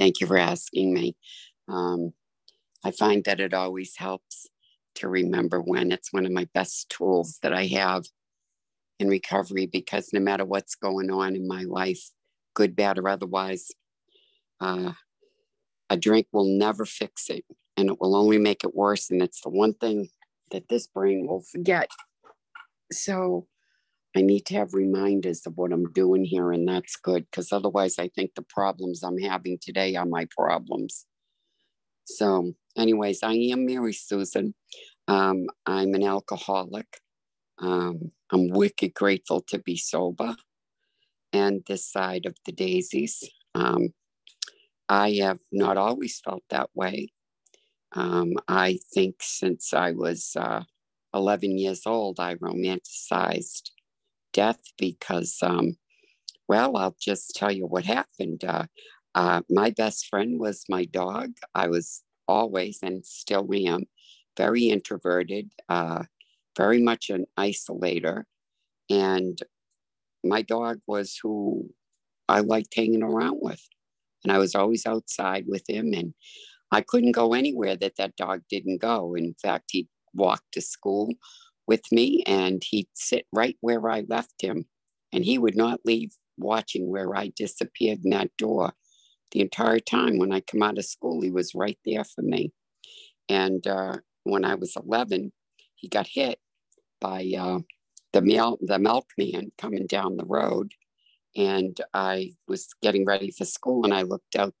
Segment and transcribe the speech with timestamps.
[0.00, 1.14] Thank you for asking me.
[1.68, 2.14] Um,
[2.82, 4.46] I find that it always helps
[4.96, 8.04] to remember when it's one of my best tools that I have
[8.98, 12.12] in recovery because no matter what's going on in my life,
[12.54, 13.68] good, bad, or otherwise,
[14.58, 14.92] uh,
[15.90, 17.44] a drink will never fix it
[17.76, 19.10] and it will only make it worse.
[19.10, 20.08] And it's the one thing
[20.50, 21.90] that this brain will forget.
[22.90, 23.46] So
[24.16, 27.98] I need to have reminders of what I'm doing here, and that's good because otherwise,
[27.98, 31.06] I think the problems I'm having today are my problems.
[32.04, 34.54] So, anyways, I am Mary Susan.
[35.06, 36.98] Um, I'm an alcoholic.
[37.58, 40.34] Um, I'm wicked grateful to be sober
[41.32, 43.22] and this side of the daisies.
[43.54, 43.90] Um,
[44.88, 47.12] I have not always felt that way.
[47.92, 50.62] Um, I think since I was uh,
[51.14, 53.70] 11 years old, I romanticized
[54.32, 55.76] death because, um,
[56.48, 58.44] well, I'll just tell you what happened.
[58.44, 58.66] Uh,
[59.14, 61.30] uh, my best friend was my dog.
[61.54, 63.84] I was always and still am
[64.36, 66.04] very introverted, uh,
[66.56, 68.24] very much an isolator.
[68.88, 69.38] And
[70.24, 71.70] my dog was who
[72.28, 73.60] I liked hanging around with
[74.24, 75.92] and I was always outside with him.
[75.92, 76.14] And
[76.70, 79.14] I couldn't go anywhere that that dog didn't go.
[79.14, 81.14] In fact, he'd walk to school
[81.70, 84.66] with me and he'd sit right where I left him.
[85.12, 88.72] And he would not leave watching where I disappeared in that door.
[89.30, 92.52] The entire time when I come out of school, he was right there for me.
[93.28, 95.32] And uh, when I was 11,
[95.76, 96.40] he got hit
[97.00, 97.60] by uh,
[98.12, 100.72] the, mil- the milkman coming down the road
[101.36, 104.54] and I was getting ready for school and I looked out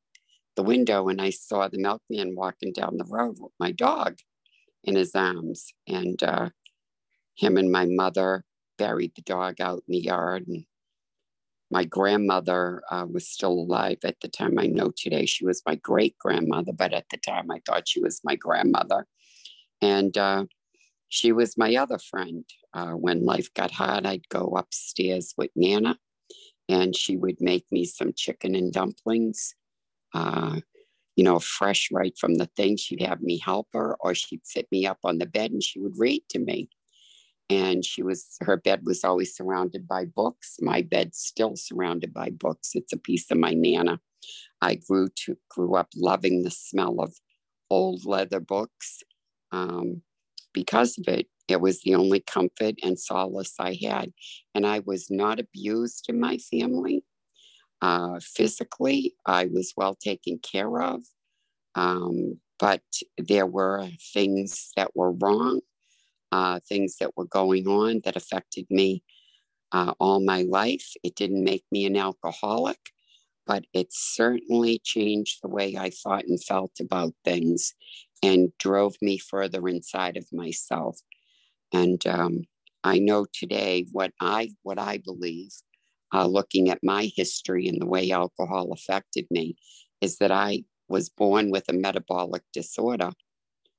[0.54, 4.18] the window and I saw the milkman walking down the road with my dog
[4.84, 5.72] in his arms.
[5.88, 6.50] And uh,
[7.40, 8.44] him and my mother
[8.78, 10.46] buried the dog out in the yard.
[10.46, 10.64] And
[11.70, 14.58] my grandmother uh, was still alive at the time.
[14.58, 18.00] I know today she was my great grandmother, but at the time I thought she
[18.00, 19.06] was my grandmother.
[19.80, 20.44] And uh,
[21.08, 22.44] she was my other friend.
[22.74, 25.98] Uh, when life got hard, I'd go upstairs with Nana
[26.68, 29.54] and she would make me some chicken and dumplings.
[30.12, 30.60] Uh,
[31.16, 32.76] you know, fresh right from the thing.
[32.76, 35.80] She'd have me help her, or she'd sit me up on the bed and she
[35.80, 36.70] would read to me.
[37.50, 40.56] And she was, her bed was always surrounded by books.
[40.60, 42.70] My bed's still surrounded by books.
[42.74, 44.00] It's a piece of my nana.
[44.62, 47.16] I grew to grew up loving the smell of
[47.68, 49.02] old leather books
[49.52, 50.02] um,
[50.52, 51.26] because of it.
[51.48, 54.12] It was the only comfort and solace I had.
[54.54, 57.04] And I was not abused in my family.
[57.82, 61.02] Uh, physically, I was well taken care of.
[61.74, 62.82] Um, but
[63.16, 65.60] there were things that were wrong,
[66.32, 69.02] uh, things that were going on that affected me
[69.72, 70.92] uh, all my life.
[71.02, 72.78] It didn't make me an alcoholic,
[73.46, 77.74] but it certainly changed the way I thought and felt about things
[78.22, 80.98] and drove me further inside of myself.
[81.72, 82.42] And um,
[82.84, 85.52] I know today what I what I believe,
[86.12, 89.56] uh, looking at my history and the way alcohol affected me,
[90.00, 93.12] is that I was born with a metabolic disorder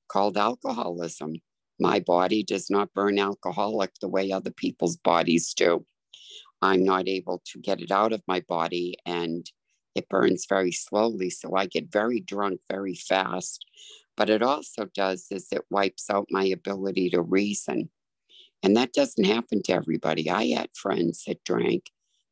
[0.07, 1.33] called alcoholism.
[1.80, 5.86] My body does not burn alcoholic the way other people's bodies do.
[6.62, 9.50] I'm not able to get it out of my body and
[9.96, 11.30] it burns very slowly.
[11.30, 13.66] So I get very drunk very fast.
[14.16, 17.90] But it also does is it wipes out my ability to reason.
[18.62, 20.30] And that doesn't happen to everybody.
[20.30, 21.86] I had friends that drank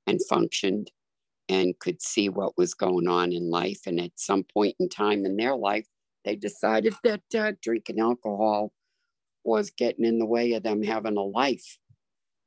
[0.06, 0.92] and functioned
[1.48, 3.82] and could see what was going on in life.
[3.88, 5.88] And at some point in time in their life,
[6.24, 8.72] they decided that uh, drinking alcohol
[9.44, 11.78] was getting in the way of them having a life.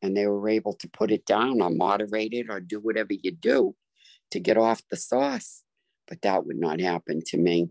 [0.00, 3.30] And they were able to put it down or moderate it or do whatever you
[3.30, 3.76] do
[4.32, 5.62] to get off the sauce.
[6.08, 7.70] But that would not happen to me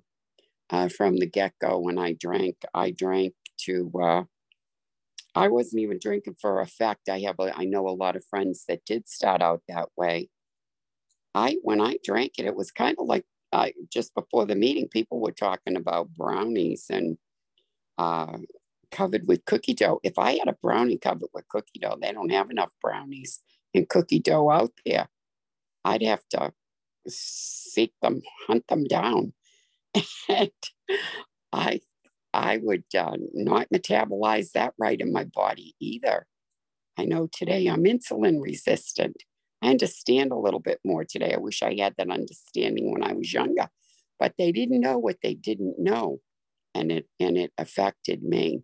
[0.69, 2.55] uh, from the get go when I drank.
[2.73, 3.33] I drank
[3.65, 4.23] to, uh,
[5.35, 7.09] I wasn't even drinking for effect.
[7.09, 10.29] I have, a, I know a lot of friends that did start out that way.
[11.35, 14.87] I, when I drank it, it was kind of like uh, just before the meeting,
[14.87, 17.17] people were talking about brownies and
[17.97, 18.37] uh,
[18.91, 19.99] covered with cookie dough.
[20.03, 23.41] If I had a brownie covered with cookie dough, they don't have enough brownies
[23.73, 25.09] and cookie dough out there.
[25.85, 26.53] I'd have to
[27.07, 29.33] seek them, hunt them down
[30.29, 30.51] and
[31.51, 31.81] I
[32.33, 36.27] I would uh, not metabolize that right in my body either.
[36.97, 39.17] I know today I'm insulin resistant.
[39.61, 41.33] I understand a little bit more today.
[41.33, 43.69] I wish I had that understanding when I was younger,
[44.17, 46.19] but they didn't know what they didn't know,
[46.73, 48.63] and it and it affected me.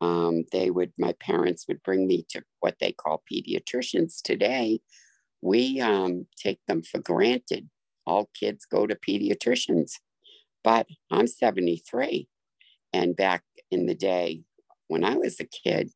[0.00, 4.80] Um, they would my parents would bring me to what they call pediatricians today.
[5.42, 7.68] We um, take them for granted
[8.10, 9.92] all kids go to pediatricians.
[10.64, 12.28] But I'm 73.
[12.92, 14.42] And back in the day,
[14.88, 15.90] when I was a kid,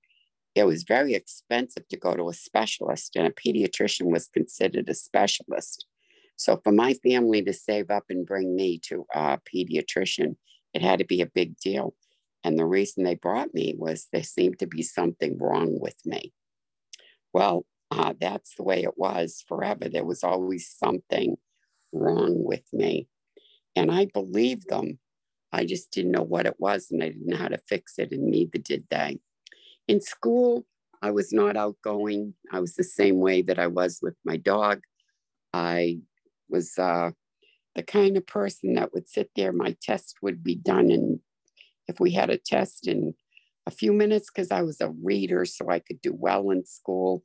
[0.55, 4.95] it was very expensive to go to a specialist, and a pediatrician was considered a
[4.95, 5.87] specialist.
[6.37, 10.37] So, for my family to save up and bring me to a pediatrician,
[10.73, 11.95] it had to be a big deal.
[12.44, 16.32] And the reason they brought me was there seemed to be something wrong with me.
[17.32, 19.88] Well, uh, that's the way it was forever.
[19.88, 21.37] There was always something
[21.93, 23.08] wrong with me.
[23.75, 24.99] And I believed them.
[25.52, 28.12] I just didn't know what it was and I didn't know how to fix it,
[28.12, 29.19] and neither did they.
[29.87, 30.67] In school,
[31.00, 32.35] I was not outgoing.
[32.50, 34.81] I was the same way that I was with my dog.
[35.52, 35.99] I
[36.49, 37.11] was uh,
[37.75, 40.91] the kind of person that would sit there, my test would be done.
[40.91, 41.20] And
[41.89, 43.15] if we had a test in
[43.67, 47.25] a few minutes, because I was a reader, so I could do well in school,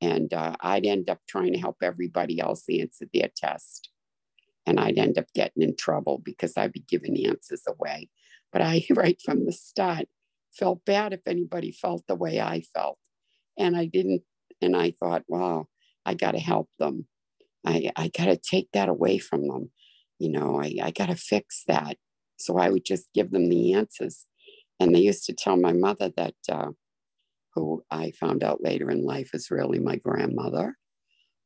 [0.00, 3.90] and uh, I'd end up trying to help everybody else answer their test.
[4.66, 8.08] And I'd end up getting in trouble because I'd be giving answers away.
[8.52, 10.06] But I, right from the start,
[10.52, 12.98] felt bad if anybody felt the way I felt.
[13.58, 14.22] And I didn't,
[14.60, 15.66] and I thought, wow,
[16.04, 17.06] I got to help them.
[17.64, 19.70] I, I got to take that away from them.
[20.18, 21.96] You know, I, I got to fix that.
[22.36, 24.26] So I would just give them the answers.
[24.78, 26.70] And they used to tell my mother that, uh,
[27.54, 30.76] who I found out later in life is really my grandmother.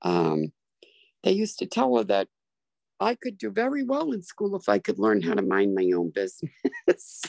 [0.02, 0.52] Um,
[1.22, 2.28] they used to tell her that
[2.98, 5.90] I could do very well in school if I could learn how to mind my
[5.94, 7.22] own business.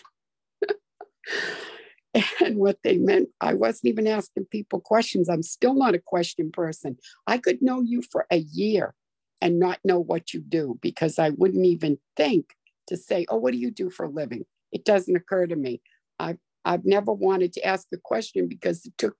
[2.43, 5.29] and what they meant, I wasn't even asking people questions.
[5.29, 6.97] I'm still not a question person.
[7.27, 8.95] I could know you for a year
[9.41, 12.55] and not know what you do because I wouldn't even think
[12.91, 14.45] to say, Oh, what do you do for a living?
[14.71, 15.81] It doesn't occur to me.
[16.19, 19.15] I've, I've never wanted to ask a question because it took,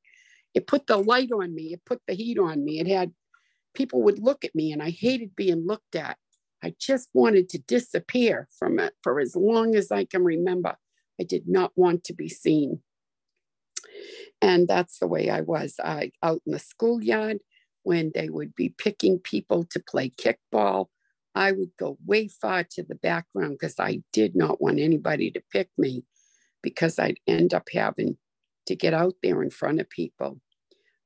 [0.54, 2.80] it put the light on me, it put the heat on me.
[2.80, 3.12] It had
[3.74, 6.18] people would look at me and I hated being looked at.
[6.64, 10.76] I just wanted to disappear from it for as long as I can remember.
[11.20, 12.82] I did not want to be seen.
[14.42, 15.76] And that's the way I was.
[15.84, 17.40] I out in the schoolyard
[17.84, 20.88] when they would be picking people to play kickball.
[21.34, 25.42] I would go way far to the background because I did not want anybody to
[25.52, 26.04] pick me
[26.62, 28.18] because I'd end up having
[28.68, 30.42] to get out there in front of people.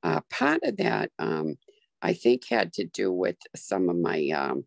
[0.04, 1.56] Uh, part of that, um,
[2.02, 4.66] I think, had to do with some of my um,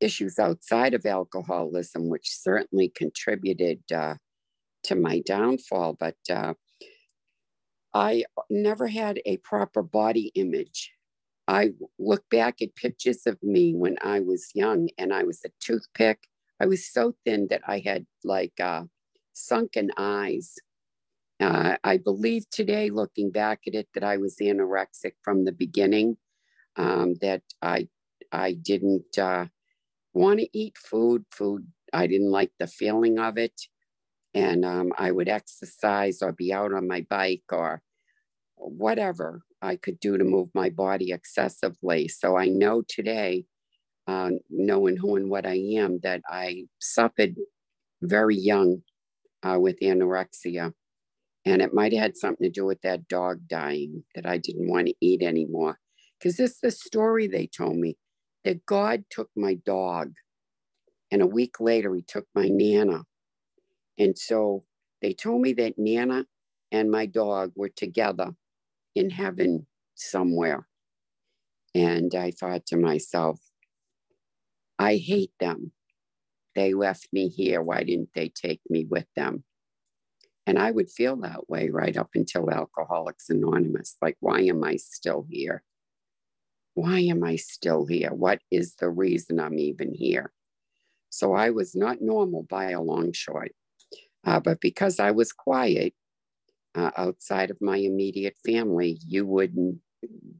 [0.00, 4.14] issues outside of alcoholism, which certainly contributed uh,
[4.84, 5.96] to my downfall.
[5.98, 6.54] But uh,
[7.94, 10.92] I never had a proper body image.
[11.48, 15.50] I look back at pictures of me when I was young and I was a
[15.60, 16.28] toothpick.
[16.60, 18.84] I was so thin that I had like uh,
[19.34, 20.56] sunken eyes.
[21.40, 26.18] Uh, I believe today, looking back at it, that I was anorexic from the beginning.
[26.76, 27.88] Um, that I
[28.32, 29.46] I didn't uh,
[30.14, 31.24] want to eat food.
[31.32, 33.62] Food, I didn't like the feeling of it.
[34.34, 37.82] And um, I would exercise or be out on my bike or
[38.56, 42.08] whatever I could do to move my body excessively.
[42.08, 43.44] So I know today,
[44.06, 47.34] uh, knowing who and what I am, that I suffered
[48.02, 48.82] very young
[49.42, 50.72] uh, with anorexia.
[51.44, 54.68] And it might have had something to do with that dog dying that I didn't
[54.68, 55.78] want to eat anymore.
[56.18, 57.96] Because this is the story they told me
[58.44, 60.12] that God took my dog.
[61.10, 63.04] And a week later, he took my Nana.
[63.98, 64.64] And so
[65.00, 66.26] they told me that Nana
[66.70, 68.32] and my dog were together
[68.98, 70.66] in heaven somewhere.
[71.74, 73.40] And I thought to myself,
[74.78, 75.72] I hate them.
[76.54, 77.62] They left me here.
[77.62, 79.44] Why didn't they take me with them?
[80.46, 83.96] And I would feel that way right up until Alcoholics Anonymous.
[84.00, 85.62] Like, why am I still here?
[86.78, 88.14] why am I still here?
[88.14, 90.32] What is the reason I'm even here?
[91.10, 93.48] So I was not normal by a long shot.
[94.24, 95.92] Uh, but because I was quiet
[96.74, 99.78] uh, outside of my immediate family, you wouldn't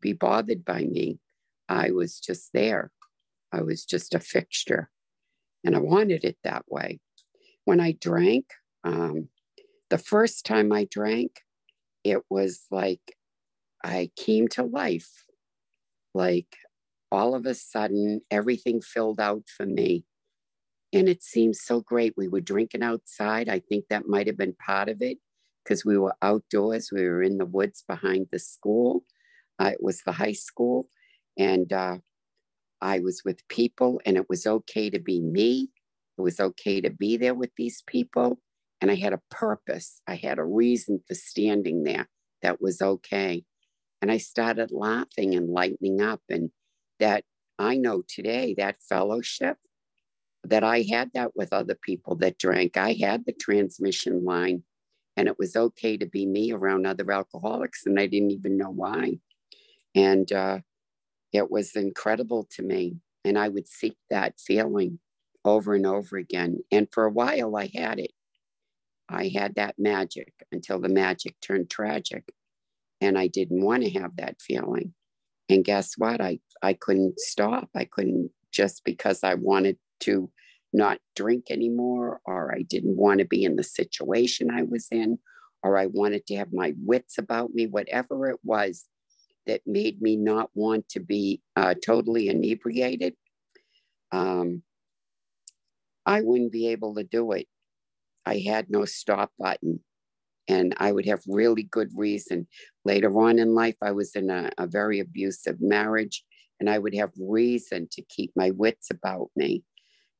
[0.00, 1.18] be bothered by me.
[1.68, 2.90] I was just there.
[3.52, 4.90] I was just a fixture.
[5.64, 7.00] And I wanted it that way.
[7.64, 8.46] When I drank,
[8.84, 9.28] um,
[9.90, 11.40] the first time I drank,
[12.04, 13.16] it was like
[13.82, 15.24] I came to life
[16.14, 16.56] like
[17.10, 20.04] all of a sudden everything filled out for me
[20.92, 24.54] and it seemed so great we were drinking outside i think that might have been
[24.54, 25.18] part of it
[25.68, 29.04] because we were outdoors we were in the woods behind the school
[29.60, 30.88] uh, it was the high school
[31.36, 31.98] and uh,
[32.80, 35.68] i was with people and it was okay to be me
[36.16, 38.40] it was okay to be there with these people
[38.80, 42.08] and i had a purpose i had a reason for standing there
[42.42, 43.44] that was okay
[44.00, 46.22] and I started laughing and lightening up.
[46.28, 46.50] And
[47.00, 47.24] that
[47.58, 49.56] I know today that fellowship
[50.44, 52.76] that I had that with other people that drank.
[52.76, 54.62] I had the transmission line
[55.18, 58.70] and it was okay to be me around other alcoholics and I didn't even know
[58.70, 59.18] why.
[59.96, 60.60] And uh,
[61.32, 62.98] it was incredible to me.
[63.24, 65.00] And I would seek that feeling
[65.44, 66.58] over and over again.
[66.70, 68.12] And for a while, I had it.
[69.08, 72.30] I had that magic until the magic turned tragic.
[73.00, 74.94] And I didn't want to have that feeling.
[75.48, 76.20] And guess what?
[76.20, 77.70] I, I couldn't stop.
[77.74, 80.30] I couldn't just because I wanted to
[80.72, 85.18] not drink anymore, or I didn't want to be in the situation I was in,
[85.62, 88.86] or I wanted to have my wits about me, whatever it was
[89.46, 93.14] that made me not want to be uh, totally inebriated.
[94.12, 94.62] Um,
[96.04, 97.46] I wouldn't be able to do it.
[98.24, 99.80] I had no stop button
[100.48, 102.46] and I would have really good reason.
[102.84, 106.24] Later on in life, I was in a, a, very abusive marriage
[106.60, 109.64] and I would have reason to keep my wits about me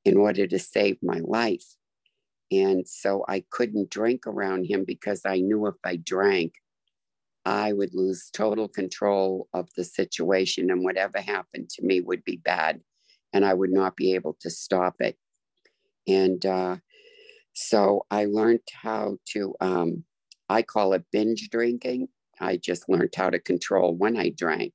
[0.05, 1.65] in order to save my life.
[2.51, 6.55] And so I couldn't drink around him because I knew if I drank,
[7.45, 12.37] I would lose total control of the situation and whatever happened to me would be
[12.37, 12.83] bad
[13.33, 15.17] and I would not be able to stop it.
[16.07, 16.77] And uh,
[17.53, 20.05] so I learned how to, um,
[20.49, 22.09] I call it binge drinking.
[22.41, 24.73] I just learned how to control when I drank,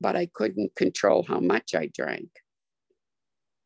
[0.00, 2.30] but I couldn't control how much I drank.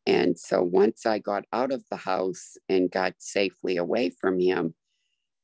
[0.09, 4.73] And so once I got out of the house and got safely away from him,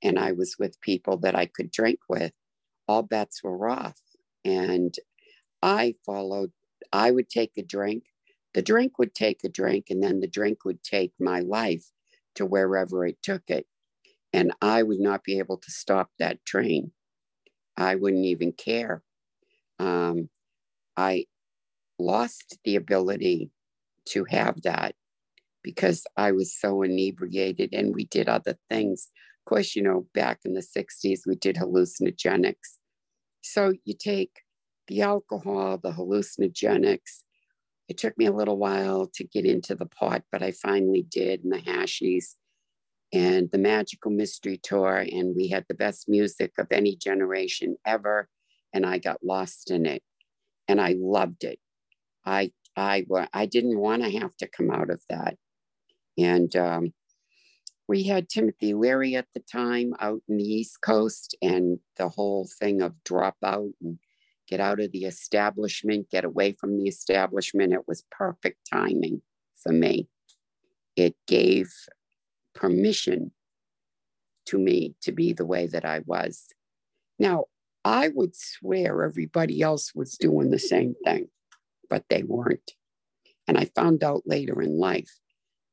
[0.03, 2.33] and I was with people that I could drink with,
[2.87, 4.01] all bets were off.
[4.43, 4.95] And
[5.61, 6.51] I followed,
[6.91, 8.05] I would take a drink
[8.55, 11.91] the drink would take a drink, and then the drink would take my life
[12.35, 13.67] to wherever it took it.
[14.33, 16.93] And I would not be able to stop that train.
[17.77, 19.03] I wouldn't even care.
[19.79, 20.29] Um,
[20.97, 21.25] I
[21.99, 23.51] lost the ability
[24.09, 24.95] to have that
[25.63, 29.09] because I was so inebriated and we did other things.
[29.41, 32.77] Of course, you know, back in the 60s, we did hallucinogenics.
[33.41, 34.41] So you take
[34.87, 37.23] the alcohol, the hallucinogenics,
[37.87, 41.43] it took me a little while to get into the pot, but I finally did,
[41.43, 42.35] and the hashies
[43.13, 44.97] and the magical mystery tour.
[44.97, 48.27] And we had the best music of any generation ever.
[48.73, 50.03] And I got lost in it
[50.67, 51.59] and I loved it.
[52.25, 55.35] I, I, I didn't want to have to come out of that.
[56.17, 56.93] And um,
[57.87, 62.49] we had Timothy Leary at the time out in the East Coast, and the whole
[62.59, 63.99] thing of drop out and
[64.47, 67.73] get out of the establishment, get away from the establishment.
[67.73, 69.21] It was perfect timing
[69.55, 70.07] for me.
[70.95, 71.73] It gave
[72.53, 73.31] permission
[74.47, 76.47] to me to be the way that I was.
[77.19, 77.45] Now,
[77.83, 81.27] I would swear everybody else was doing the same thing,
[81.89, 82.71] but they weren't.
[83.47, 85.11] And I found out later in life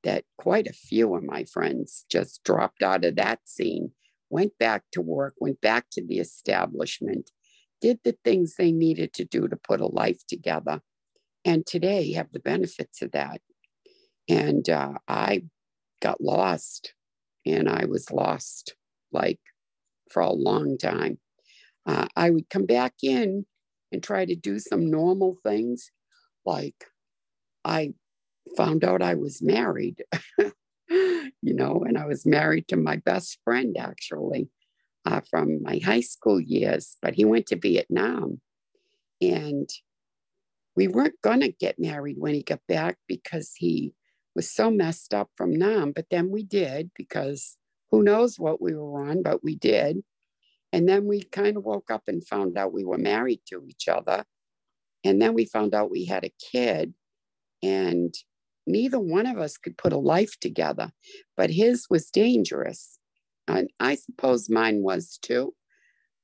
[0.04, 3.92] that quite a few of my friends just dropped out of that scene,
[4.31, 7.31] went back to work, went back to the establishment,
[7.81, 10.81] did the things they needed to do to put a life together.
[11.45, 13.40] And today have the benefits of that.
[14.28, 15.45] And uh, I
[16.00, 16.95] got lost
[17.45, 18.75] and I was lost
[19.12, 19.40] like
[20.11, 21.19] for a long time.
[21.87, 23.47] Uh, I would come back in
[23.90, 25.90] and try to do some normal things.
[26.44, 26.84] Like
[27.64, 27.94] I
[28.56, 30.02] found out I was married,
[30.88, 34.49] you know, and I was married to my best friend actually
[35.04, 38.40] uh, from my high school years, but he went to Vietnam.
[39.20, 39.68] And
[40.75, 43.94] we weren't going to get married when he got back because he
[44.34, 45.92] was so messed up from Nam.
[45.92, 47.56] But then we did because
[47.90, 49.99] who knows what we were on, but we did.
[50.72, 53.88] And then we kind of woke up and found out we were married to each
[53.88, 54.25] other.
[55.04, 56.94] And then we found out we had a kid.
[57.62, 58.14] And
[58.66, 60.90] neither one of us could put a life together,
[61.37, 62.99] but his was dangerous.
[63.49, 65.54] And I suppose mine was too,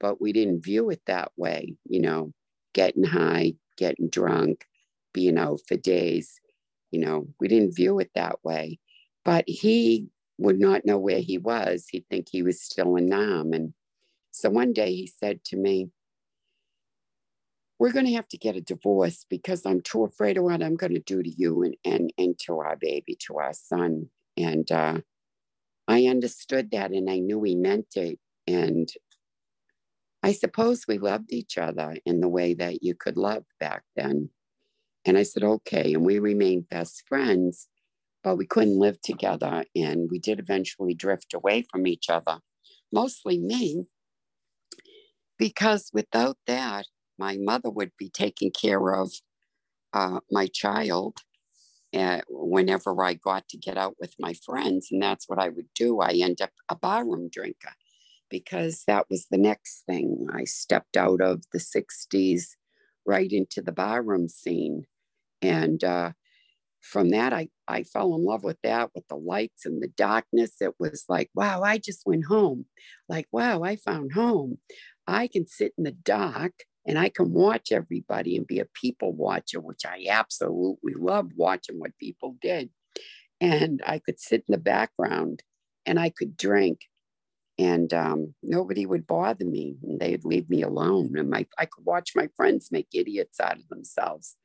[0.00, 2.32] but we didn't view it that way, you know,
[2.74, 4.64] getting high, getting drunk,
[5.12, 6.40] being out for days.
[6.90, 8.78] You know, we didn't view it that way.
[9.24, 10.06] But he
[10.38, 11.86] would not know where he was.
[11.90, 13.52] He'd think he was still in Nam.
[13.52, 13.74] And
[14.30, 15.90] so one day he said to me,
[17.78, 20.76] we're going to have to get a divorce because I'm too afraid of what I'm
[20.76, 24.08] going to do to you and, and, and to our baby, to our son.
[24.36, 24.98] And uh,
[25.86, 28.18] I understood that and I knew he meant it.
[28.46, 28.88] And
[30.22, 34.30] I suppose we loved each other in the way that you could love back then.
[35.04, 35.94] And I said, okay.
[35.94, 37.68] And we remained best friends,
[38.24, 39.64] but we couldn't live together.
[39.76, 42.38] And we did eventually drift away from each other,
[42.92, 43.84] mostly me,
[45.38, 46.86] because without that,
[47.18, 49.12] my mother would be taking care of
[49.92, 51.18] uh, my child
[51.96, 54.88] uh, whenever I got to get out with my friends.
[54.90, 56.00] And that's what I would do.
[56.00, 57.72] I end up a barroom drinker
[58.30, 60.26] because that was the next thing.
[60.32, 62.42] I stepped out of the 60s
[63.06, 64.84] right into the barroom scene.
[65.40, 66.12] And uh,
[66.80, 70.56] from that, I, I fell in love with that, with the lights and the darkness.
[70.60, 72.66] It was like, wow, I just went home.
[73.08, 74.58] Like, wow, I found home.
[75.06, 76.52] I can sit in the dark
[76.88, 81.78] and I can watch everybody and be a people watcher, which I absolutely loved watching
[81.78, 82.70] what people did.
[83.42, 85.42] And I could sit in the background
[85.84, 86.80] and I could drink
[87.58, 91.84] and um, nobody would bother me and they'd leave me alone and my i could
[91.84, 94.36] watch my friends make idiots out of themselves.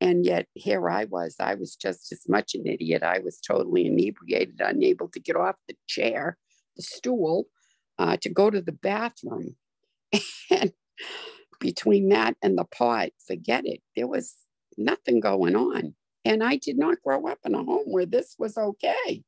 [0.00, 3.04] And yet here i was i was just as much an idiot.
[3.04, 6.38] I was totally inebriated unable to get off the chair
[6.76, 7.46] the stool
[7.98, 9.56] uh, to go to the bathroom.
[10.50, 10.72] And
[11.60, 14.36] between that and the pot forget it there was
[14.76, 18.56] nothing going on and i did not grow up in a home where this was
[18.56, 19.22] okay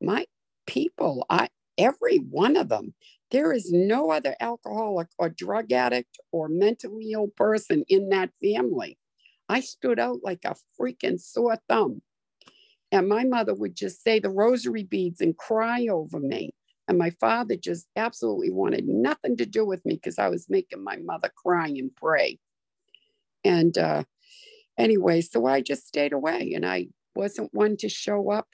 [0.00, 0.26] my
[0.66, 2.94] people i every one of them.
[3.30, 8.98] There is no other alcoholic or drug addict or mentally ill person in that family.
[9.48, 12.02] I stood out like a freaking sore thumb.
[12.90, 16.54] And my mother would just say the rosary beads and cry over me.
[16.88, 20.82] And my father just absolutely wanted nothing to do with me because I was making
[20.82, 22.38] my mother cry and pray.
[23.44, 24.04] And uh,
[24.78, 28.48] anyway, so I just stayed away and I wasn't one to show up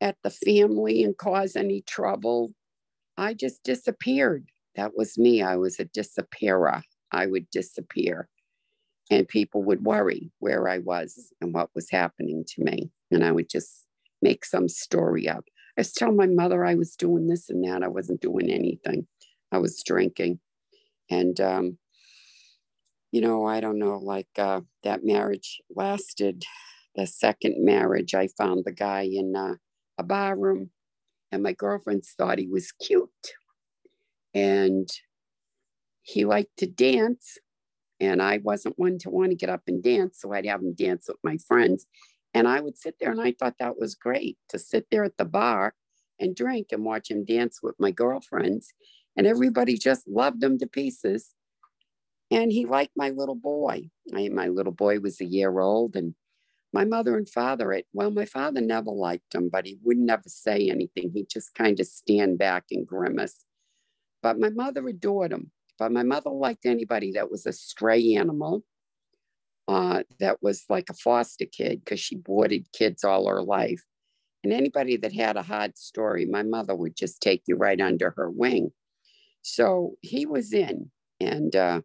[0.00, 2.52] at the family and cause any trouble.
[3.16, 4.46] I just disappeared.
[4.76, 5.42] That was me.
[5.42, 6.82] I was a disappearer.
[7.12, 8.28] I would disappear.
[9.10, 12.90] And people would worry where I was and what was happening to me.
[13.10, 13.86] And I would just
[14.20, 15.44] make some story up.
[15.76, 17.82] I was telling my mother I was doing this and that.
[17.82, 19.06] I wasn't doing anything.
[19.52, 20.40] I was drinking.
[21.10, 21.78] And, um,
[23.12, 26.44] you know, I don't know, like uh, that marriage lasted.
[26.96, 29.54] The second marriage, I found the guy in uh,
[29.98, 30.70] a barroom,
[31.30, 33.10] and my girlfriends thought he was cute.
[34.34, 34.88] And
[36.02, 37.36] he liked to dance,
[38.00, 40.74] and I wasn't one to want to get up and dance, so I'd have him
[40.74, 41.86] dance with my friends.
[42.36, 45.16] And I would sit there, and I thought that was great to sit there at
[45.16, 45.74] the bar
[46.20, 48.74] and drink and watch him dance with my girlfriends.
[49.16, 51.32] And everybody just loved him to pieces.
[52.30, 53.88] And he liked my little boy.
[54.14, 56.14] I, my little boy was a year old, and
[56.74, 60.28] my mother and father it well my father never liked him but he would never
[60.28, 63.46] say anything he'd just kind of stand back and grimace
[64.22, 68.62] but my mother adored him but my mother liked anybody that was a stray animal
[69.68, 73.82] uh, that was like a foster kid because she boarded kids all her life
[74.44, 78.14] and anybody that had a hard story my mother would just take you right under
[78.16, 78.70] her wing
[79.42, 81.80] so he was in and uh,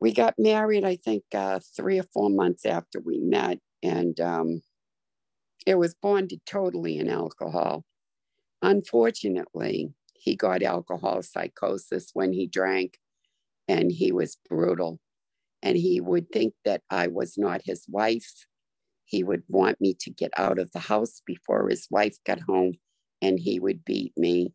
[0.00, 4.62] we got married, I think, uh, three or four months after we met, and um,
[5.66, 7.84] it was bonded totally in alcohol.
[8.62, 12.98] Unfortunately, he got alcohol psychosis when he drank,
[13.68, 15.00] and he was brutal.
[15.62, 18.46] And he would think that I was not his wife.
[19.04, 22.74] He would want me to get out of the house before his wife got home,
[23.20, 24.54] and he would beat me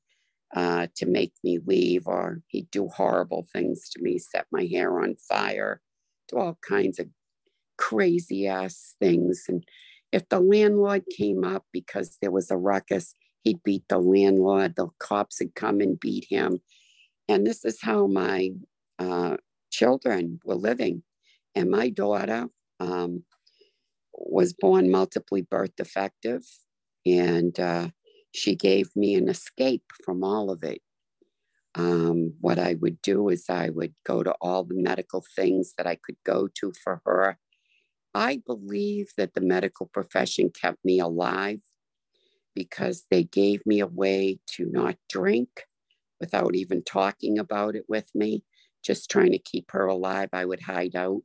[0.55, 4.99] uh, to make me leave, or he'd do horrible things to me, set my hair
[5.01, 5.81] on fire,
[6.29, 7.07] do all kinds of
[7.77, 9.45] crazy ass things.
[9.47, 9.63] And
[10.11, 13.13] if the landlord came up because there was a ruckus,
[13.43, 14.75] he'd beat the landlord.
[14.75, 16.59] The cops would come and beat him.
[17.27, 18.51] And this is how my
[18.99, 19.37] uh,
[19.79, 21.03] children were living.
[21.55, 22.47] And my daughter
[22.79, 23.23] um,
[24.13, 26.43] was born multiply birth defective.
[27.05, 27.89] And uh,
[28.33, 30.81] she gave me an escape from all of it.
[31.75, 35.87] Um, what I would do is I would go to all the medical things that
[35.87, 37.37] I could go to for her.
[38.13, 41.59] I believe that the medical profession kept me alive
[42.55, 45.49] because they gave me a way to not drink
[46.19, 48.43] without even talking about it with me,
[48.85, 50.29] just trying to keep her alive.
[50.33, 51.21] I would hide out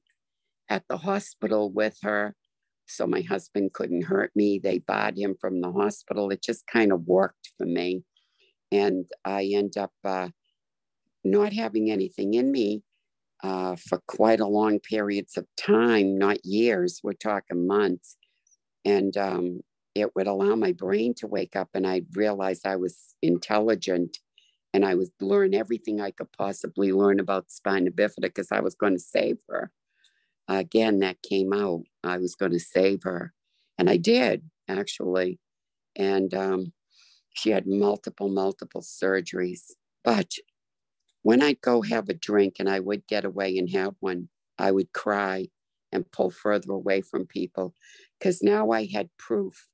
[0.68, 2.34] at the hospital with her
[2.86, 4.58] so my husband couldn't hurt me.
[4.58, 6.30] They barred him from the hospital.
[6.30, 8.02] It just kind of worked for me.
[8.72, 10.28] And I end up uh,
[11.22, 12.82] not having anything in me
[13.42, 18.16] uh, for quite a long periods of time, not years, we're talking months.
[18.84, 19.60] And um,
[19.94, 24.18] it would allow my brain to wake up and I'd realize I was intelligent
[24.72, 28.74] and I was learn everything I could possibly learn about spina bifida because I was
[28.74, 29.72] going to save her
[30.58, 31.82] again, that came out.
[32.02, 33.32] I was going to save her.
[33.78, 35.38] And I did, actually.
[35.96, 36.72] And um,
[37.34, 39.72] she had multiple, multiple surgeries.
[40.04, 40.32] But
[41.22, 44.28] when I'd go have a drink and I would get away and have one,
[44.58, 45.48] I would cry
[45.92, 47.74] and pull further away from people
[48.18, 49.68] because now I had proof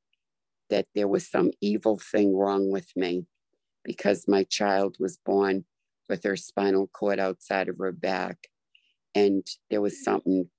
[0.71, 3.27] that there was some evil thing wrong with me
[3.87, 5.64] because my child was born
[6.09, 8.49] with her spinal cord outside of her back.
[9.14, 10.51] And there was something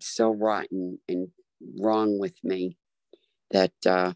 [0.00, 1.28] so rotten and
[1.80, 2.76] wrong with me
[3.52, 4.12] that uh,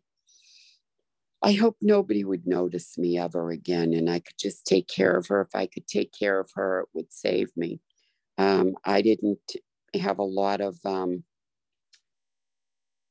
[1.42, 5.28] I hope nobody would notice me ever again and I could just take care of
[5.28, 5.40] her.
[5.42, 7.80] If I could take care of her, it would save me.
[8.36, 9.52] Um, I didn't
[9.94, 11.22] have a lot of, um,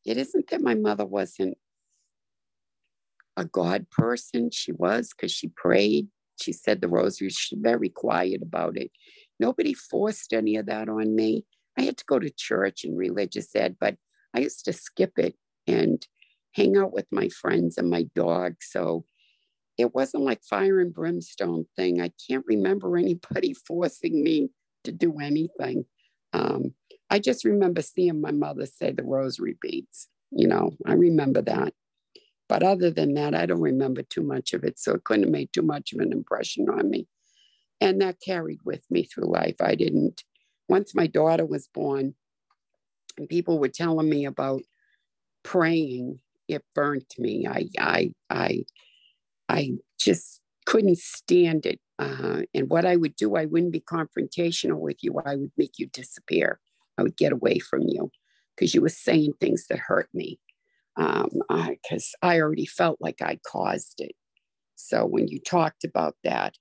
[0.05, 1.57] it isn't that my mother wasn't
[3.38, 4.50] a God person.
[4.52, 6.08] She was because she prayed.
[6.41, 7.30] She said the rosary.
[7.30, 8.91] She's very quiet about it.
[9.39, 11.45] Nobody forced any of that on me.
[11.78, 13.95] I had to go to church and religious ed, but
[14.34, 15.36] I used to skip it
[15.67, 16.06] and
[16.54, 18.56] hang out with my friends and my dog.
[18.62, 19.06] So
[19.78, 22.02] it wasn't like fire and brimstone thing.
[22.02, 24.50] I can't remember anybody forcing me
[24.86, 25.86] to do anything.
[26.34, 26.74] Um,
[27.10, 30.08] I just remember seeing my mother say the rosary beads.
[30.32, 31.74] You know, I remember that.
[32.47, 34.77] But other than that, I don't remember too much of it.
[34.77, 37.08] So it couldn't have made too much of an impression on me.
[37.81, 39.55] And that carried with me through life.
[39.60, 40.23] I didn't,
[40.69, 42.15] once my daughter was born,
[43.17, 44.62] and people were telling me about
[45.43, 47.47] praying, it burnt me.
[47.47, 48.65] I, I, I,
[49.49, 51.79] I just couldn't stand it.
[51.97, 55.19] Uh, and what I would do, I wouldn't be confrontational with you.
[55.25, 56.60] I would make you disappear.
[56.97, 58.12] I would get away from you
[58.55, 60.39] because you were saying things that hurt me
[60.95, 64.13] because um, I, I, already felt like I caused it.
[64.75, 66.55] So when you talked about that,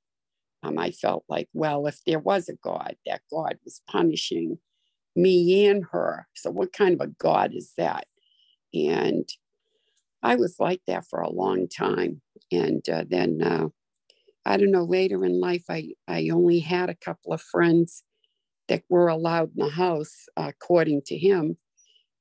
[0.63, 4.59] um, I felt like, well, if there was a God, that God was punishing
[5.15, 6.27] me and her.
[6.35, 8.07] So what kind of a God is that?
[8.73, 9.29] And
[10.23, 12.23] I was like that for a long time.
[12.51, 13.69] And uh, then, uh,
[14.47, 18.03] I don't know, later in life, I, I only had a couple of friends
[18.69, 21.59] that were allowed in the house, uh, according to him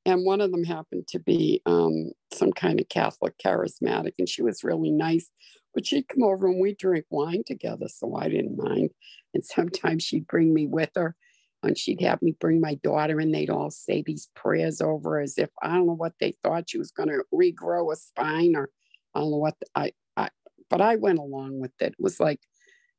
[0.05, 4.41] and one of them happened to be um, some kind of Catholic charismatic, and she
[4.41, 5.29] was really nice.
[5.73, 8.91] But she'd come over and we'd drink wine together, so I didn't mind.
[9.33, 11.15] And sometimes she'd bring me with her,
[11.63, 15.37] and she'd have me bring my daughter, and they'd all say these prayers over as
[15.37, 18.69] if I don't know what they thought she was going to regrow a spine, or
[19.15, 20.29] I don't know what the, I, I.
[20.69, 21.93] But I went along with it.
[21.93, 22.41] It was like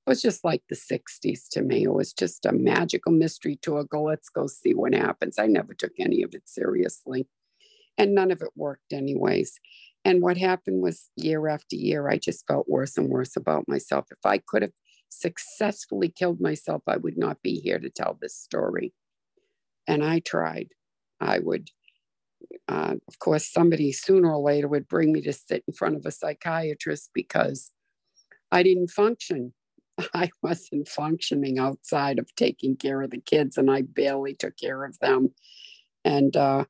[0.07, 1.85] it was just like the 60s to me.
[1.85, 3.85] It was just a magical mystery tour.
[3.85, 5.39] Go, let's go see what happens.
[5.39, 7.27] I never took any of it seriously.
[7.97, 9.59] And none of it worked, anyways.
[10.05, 14.05] And what happened was year after year, I just felt worse and worse about myself.
[14.11, 14.73] If I could have
[15.09, 18.93] successfully killed myself, I would not be here to tell this story.
[19.87, 20.69] And I tried.
[21.19, 21.71] I would,
[22.69, 26.05] uh, of course, somebody sooner or later would bring me to sit in front of
[26.05, 27.71] a psychiatrist because
[28.53, 29.55] I didn't function
[30.15, 34.85] I wasn't functioning outside of taking care of the kids, and I barely took care
[34.85, 35.35] of them.
[36.05, 36.65] And uh,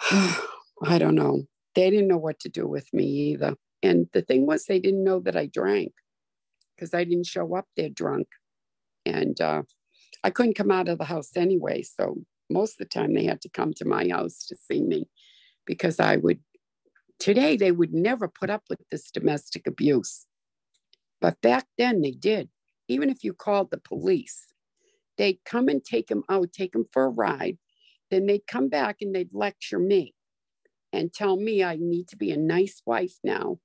[0.10, 1.44] I don't know.
[1.74, 3.56] They didn't know what to do with me either.
[3.82, 5.92] And the thing was, they didn't know that I drank
[6.74, 8.28] because I didn't show up there drunk.
[9.04, 9.62] And uh,
[10.24, 11.82] I couldn't come out of the house anyway.
[11.82, 12.16] So
[12.50, 15.08] most of the time, they had to come to my house to see me
[15.66, 16.40] because I would,
[17.18, 20.26] today, they would never put up with this domestic abuse.
[21.20, 22.48] But back then they did.
[22.88, 24.52] Even if you called the police,
[25.18, 27.58] they'd come and take him out, take him for a ride.
[28.10, 30.14] Then they'd come back and they'd lecture me
[30.92, 33.58] and tell me I need to be a nice wife now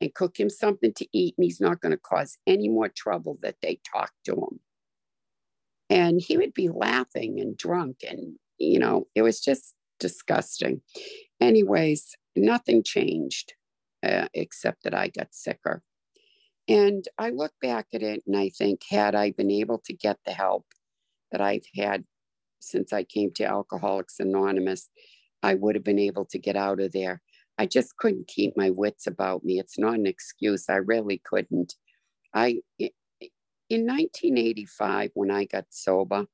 [0.00, 3.38] and cook him something to eat and he's not going to cause any more trouble
[3.42, 4.60] that they talk to him.
[5.88, 10.80] And he would be laughing and drunk and, you know, it was just disgusting.
[11.40, 13.54] Anyways, nothing changed
[14.04, 15.82] uh, except that I got sicker.
[16.68, 20.18] And I look back at it and I think, had I been able to get
[20.24, 20.64] the help
[21.30, 22.04] that I've had
[22.60, 24.88] since I came to Alcoholics Anonymous,
[25.42, 27.20] I would have been able to get out of there.
[27.58, 29.58] I just couldn't keep my wits about me.
[29.58, 30.68] It's not an excuse.
[30.68, 31.74] I really couldn't.
[32.34, 36.26] I in 1985 when I got sober,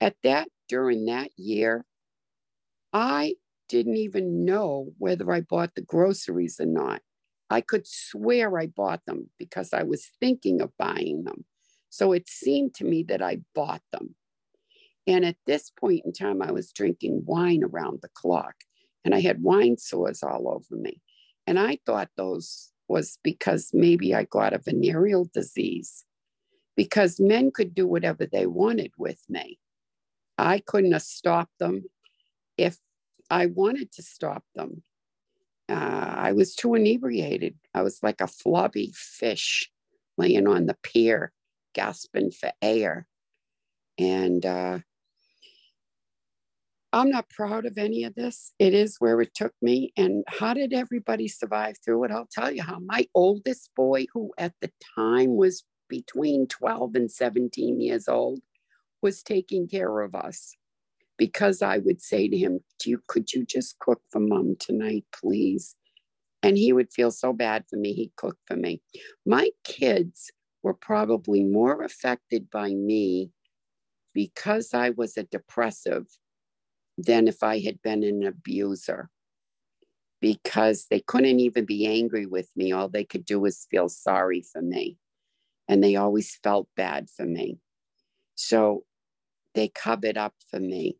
[0.00, 1.84] at that during that year,
[2.92, 3.34] I
[3.68, 7.02] didn't even know whether I bought the groceries or not.
[7.50, 11.44] I could swear I bought them because I was thinking of buying them.
[11.90, 14.14] So it seemed to me that I bought them.
[15.06, 18.54] And at this point in time, I was drinking wine around the clock
[19.04, 21.00] and I had wine sores all over me.
[21.46, 26.04] And I thought those was because maybe I got a venereal disease
[26.76, 29.58] because men could do whatever they wanted with me.
[30.36, 31.84] I couldn't have stopped them
[32.56, 32.78] if
[33.30, 34.82] I wanted to stop them
[35.68, 37.56] uh, I was too inebriated.
[37.74, 39.70] I was like a floppy fish
[40.16, 41.32] laying on the pier,
[41.74, 43.06] gasping for air.
[43.98, 44.78] And uh,
[46.92, 48.52] I'm not proud of any of this.
[48.58, 49.92] It is where it took me.
[49.96, 52.10] And how did everybody survive through it?
[52.10, 52.78] I'll tell you how.
[52.78, 58.40] My oldest boy, who at the time was between 12 and 17 years old,
[59.02, 60.56] was taking care of us
[61.18, 65.04] because I would say to him, Do you could you just cook for mom tonight,
[65.12, 65.76] please?
[66.42, 68.80] And he would feel so bad for me, he'd cook for me.
[69.26, 70.30] My kids
[70.62, 73.30] were probably more affected by me
[74.14, 76.06] because I was a depressive
[76.96, 79.10] than if I had been an abuser
[80.20, 82.72] because they couldn't even be angry with me.
[82.72, 84.96] All they could do was feel sorry for me.
[85.68, 87.58] And they always felt bad for me.
[88.34, 88.84] So
[89.54, 90.98] they covered up for me.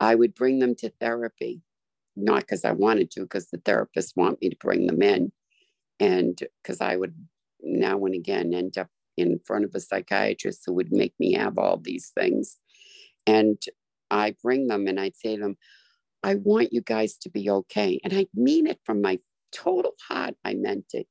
[0.00, 1.62] I would bring them to therapy,
[2.16, 5.32] not because I wanted to, because the therapists want me to bring them in.
[6.00, 7.14] And because I would
[7.60, 11.58] now and again end up in front of a psychiatrist who would make me have
[11.58, 12.56] all these things.
[13.26, 13.60] And
[14.10, 15.56] I bring them and I'd say to them,
[16.22, 18.00] I want you guys to be okay.
[18.04, 19.18] And I mean it from my
[19.52, 20.34] total heart.
[20.44, 21.06] I meant it.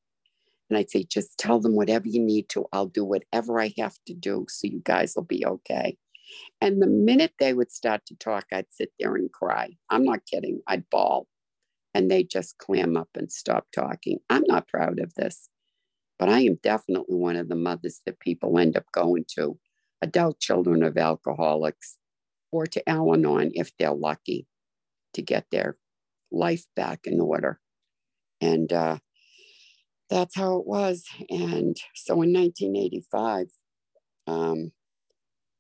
[0.69, 2.65] And I'd say, just tell them whatever you need to.
[2.73, 5.97] I'll do whatever I have to do so you guys will be okay.
[6.61, 9.69] And the minute they would start to talk, I'd sit there and cry.
[9.89, 10.61] I'm not kidding.
[10.67, 11.27] I'd bawl.
[11.93, 14.19] And they just clam up and stop talking.
[14.29, 15.49] I'm not proud of this,
[16.19, 19.57] but I am definitely one of the mothers that people end up going to
[20.01, 21.97] adult children of alcoholics
[22.51, 24.47] or to Al Anon if they're lucky
[25.13, 25.77] to get their
[26.31, 27.59] life back in order.
[28.41, 28.99] And uh,
[30.09, 31.03] that's how it was.
[31.29, 33.47] And so in 1985,
[34.27, 34.71] um,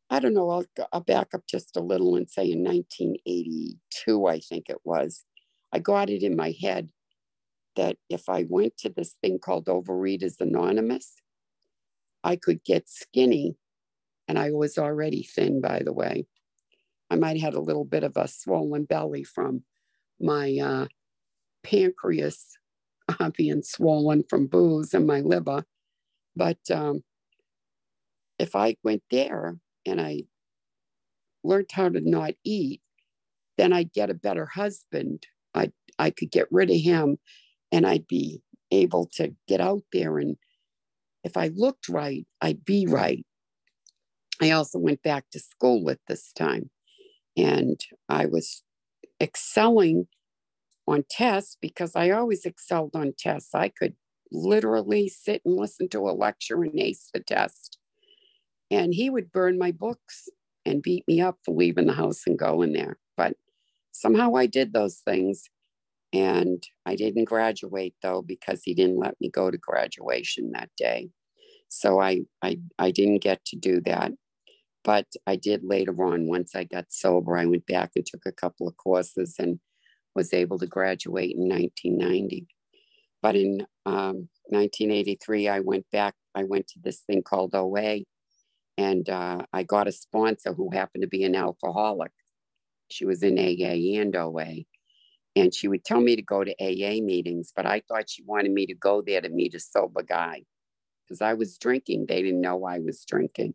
[0.09, 4.39] I don't know, I'll, I'll back up just a little and say in 1982, I
[4.39, 5.25] think it was,
[5.73, 6.89] I got it in my head
[7.75, 11.21] that if I went to this thing called Overeaters Anonymous,
[12.23, 13.55] I could get skinny.
[14.27, 16.25] And I was already thin, by the way.
[17.09, 19.63] I might have had a little bit of a swollen belly from
[20.19, 20.87] my uh,
[21.63, 22.57] pancreas
[23.07, 25.63] uh, being swollen from booze and my liver.
[26.35, 27.03] But um,
[28.37, 30.23] if I went there and I
[31.43, 32.81] learned how to not eat,
[33.57, 35.27] then I'd get a better husband.
[35.55, 37.17] I I could get rid of him,
[37.71, 40.19] and I'd be able to get out there.
[40.19, 40.37] And
[41.23, 43.25] if I looked right, I'd be right.
[44.41, 46.69] I also went back to school at this time.
[47.37, 48.63] And I was
[49.21, 50.07] excelling
[50.87, 53.55] on tests because I always excelled on tests.
[53.55, 53.95] I could
[54.31, 57.76] literally sit and listen to a lecture and ace the test.
[58.69, 60.29] And he would burn my books
[60.65, 62.97] and beat me up for leaving the house and going there.
[63.15, 63.35] But
[63.91, 65.43] somehow I did those things.
[66.13, 71.09] And I didn't graduate though because he didn't let me go to graduation that day.
[71.67, 74.11] So I I, I didn't get to do that.
[74.83, 78.31] But I did later on, once I got sober, I went back and took a
[78.31, 79.59] couple of courses and
[80.15, 82.47] was able to graduate in 1990.
[83.21, 87.99] But in um, 1983, I went back, I went to this thing called OA,
[88.77, 92.11] and uh, I got a sponsor who happened to be an alcoholic.
[92.89, 94.65] She was in AA and OA.
[95.35, 98.51] And she would tell me to go to AA meetings, but I thought she wanted
[98.51, 100.43] me to go there to meet a sober guy
[101.03, 102.05] because I was drinking.
[102.07, 103.53] They didn't know I was drinking.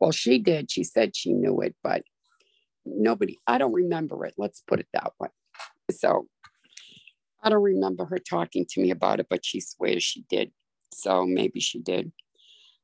[0.00, 0.70] Well, she did.
[0.70, 2.02] She said she knew it, but
[2.86, 4.34] nobody, I don't remember it.
[4.38, 5.28] Let's put it that way.
[5.90, 6.28] So
[7.42, 10.50] I don't remember her talking to me about it, but she swears she did.
[10.94, 12.10] So maybe she did.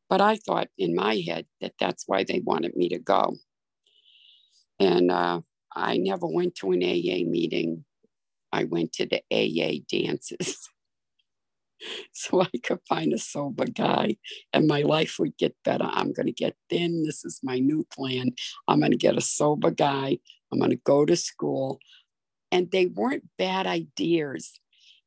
[0.08, 3.36] But I thought in my head that that's why they wanted me to go.
[4.78, 5.40] And uh,
[5.74, 7.84] I never went to an AA meeting.
[8.52, 10.68] I went to the AA dances.
[12.12, 14.16] so I could find a sober guy
[14.52, 15.88] and my life would get better.
[15.90, 17.04] I'm going to get thin.
[17.04, 18.30] This is my new plan.
[18.68, 20.18] I'm going to get a sober guy.
[20.52, 21.78] I'm going to go to school.
[22.52, 24.60] And they weren't bad ideas.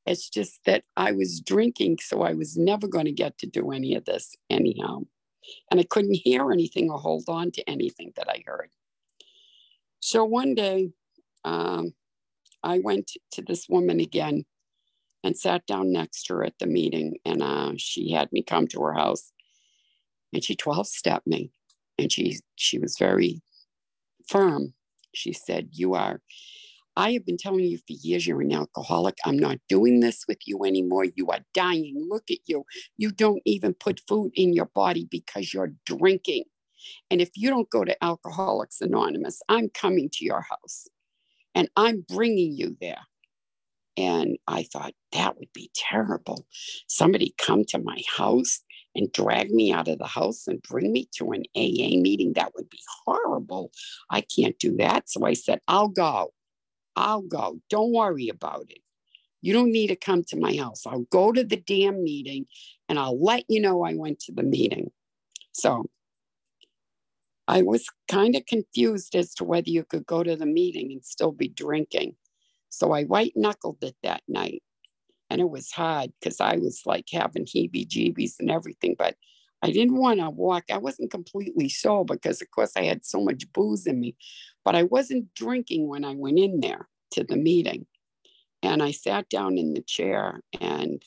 [0.07, 3.71] It's just that I was drinking, so I was never going to get to do
[3.71, 5.01] any of this anyhow.
[5.69, 8.69] And I couldn't hear anything or hold on to anything that I heard.
[9.99, 10.91] So one day,
[11.43, 11.93] um,
[12.63, 14.45] I went to this woman again
[15.23, 17.17] and sat down next to her at the meeting.
[17.25, 19.31] And uh, she had me come to her house
[20.33, 21.51] and she 12 stepped me.
[21.97, 23.41] And she, she was very
[24.27, 24.73] firm.
[25.13, 26.21] She said, You are,
[26.97, 29.17] I have been telling you for years you're an alcoholic.
[29.23, 31.05] I'm not doing this with you anymore.
[31.15, 32.07] You are dying.
[32.09, 32.65] Look at you.
[32.97, 36.45] You don't even put food in your body because you're drinking.
[37.11, 40.87] And if you don't go to Alcoholics Anonymous, I'm coming to your house
[41.53, 43.01] and I'm bringing you there.
[43.95, 46.47] And I thought that would be terrible.
[46.87, 48.61] Somebody come to my house
[48.95, 52.33] and drag me out of the house and bring me to an AA meeting.
[52.33, 53.71] That would be horrible.
[54.09, 55.09] I can't do that.
[55.09, 56.31] So I said, I'll go.
[56.97, 57.59] I'll go.
[57.69, 58.79] Don't worry about it.
[59.41, 60.85] You don't need to come to my house.
[60.85, 62.47] I'll go to the damn meeting
[62.89, 64.91] and I'll let you know I went to the meeting.
[65.51, 65.85] So
[67.47, 71.05] I was kind of confused as to whether you could go to the meeting and
[71.05, 72.15] still be drinking.
[72.69, 74.63] So I white knuckled it that night.
[75.29, 78.95] And it was hard because I was like having heebie jeebies and everything.
[78.97, 79.15] But
[79.61, 80.65] I didn't want to walk.
[80.71, 84.15] I wasn't completely sober because, of course, I had so much booze in me.
[84.67, 87.85] But I wasn't drinking when I went in there to the meeting.
[88.61, 91.01] And I sat down in the chair and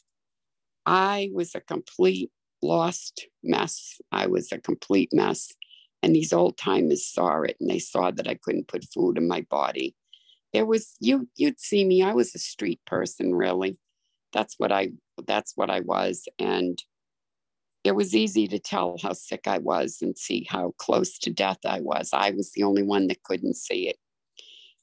[0.86, 2.30] I was a complete
[2.62, 4.00] lost mess.
[4.12, 5.52] I was a complete mess.
[6.02, 9.28] And these old timers saw it and they saw that I couldn't put food in
[9.28, 9.94] my body.
[10.54, 12.02] It was you you'd see me.
[12.02, 13.78] I was a street person, really.
[14.32, 14.92] That's what I
[15.26, 16.26] that's what I was.
[16.38, 16.82] And
[17.82, 21.58] it was easy to tell how sick I was and see how close to death
[21.66, 22.10] I was.
[22.12, 23.96] I was the only one that couldn't see it.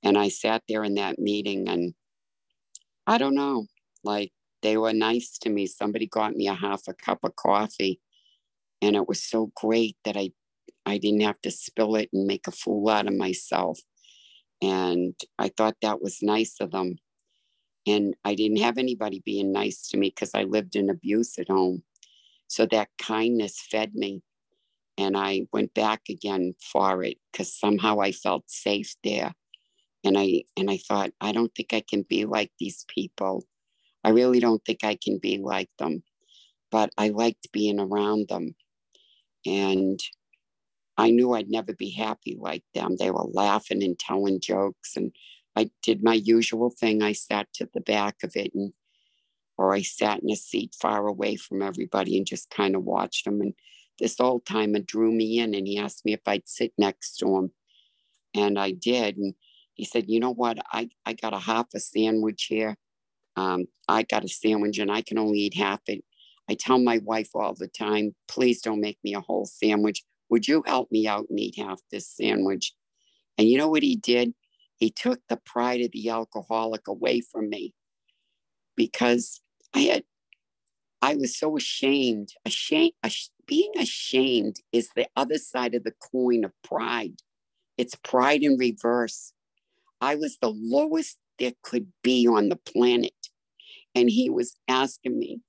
[0.03, 1.93] And I sat there in that meeting and
[3.05, 3.67] I don't know,
[4.03, 4.31] like
[4.61, 5.67] they were nice to me.
[5.67, 7.99] Somebody got me a half a cup of coffee
[8.81, 10.31] and it was so great that I
[10.85, 13.79] I didn't have to spill it and make a fool out of myself.
[14.61, 16.95] And I thought that was nice of them.
[17.85, 21.49] And I didn't have anybody being nice to me because I lived in abuse at
[21.49, 21.83] home.
[22.47, 24.23] So that kindness fed me.
[24.97, 29.33] And I went back again for it because somehow I felt safe there.
[30.03, 33.45] And I and I thought, I don't think I can be like these people.
[34.03, 36.03] I really don't think I can be like them.
[36.71, 38.55] But I liked being around them.
[39.45, 39.99] And
[40.97, 42.95] I knew I'd never be happy like them.
[42.97, 44.95] They were laughing and telling jokes.
[44.95, 45.11] And
[45.55, 47.01] I did my usual thing.
[47.01, 48.73] I sat to the back of it and
[49.57, 53.25] or I sat in a seat far away from everybody and just kind of watched
[53.25, 53.41] them.
[53.41, 53.53] And
[53.99, 57.35] this old timer drew me in and he asked me if I'd sit next to
[57.35, 57.51] him.
[58.33, 59.17] And I did.
[59.17, 59.33] And
[59.73, 60.59] he said, You know what?
[60.71, 62.77] I, I got a half a sandwich here.
[63.35, 66.03] Um, I got a sandwich and I can only eat half it.
[66.49, 70.03] I tell my wife all the time, please don't make me a whole sandwich.
[70.29, 72.73] Would you help me out and eat half this sandwich?
[73.37, 74.33] And you know what he did?
[74.77, 77.73] He took the pride of the alcoholic away from me
[78.75, 79.41] because
[79.77, 80.03] I had,
[81.03, 82.29] I was so ashamed.
[82.45, 82.93] Ashamed,
[83.45, 87.21] being ashamed is the other side of the coin of pride.
[87.77, 89.33] It's pride in reverse.
[90.01, 93.13] I was the lowest there could be on the planet.
[93.93, 95.41] And he was asking me,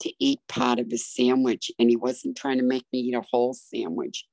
[0.00, 3.24] to eat part of his sandwich and he wasn't trying to make me eat a
[3.30, 4.26] whole sandwich.